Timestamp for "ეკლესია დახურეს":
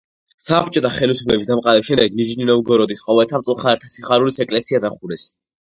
4.49-5.31